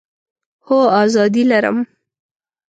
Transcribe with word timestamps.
هو، 0.67 0.79
آزادي 1.03 1.43
لرم 1.49 1.77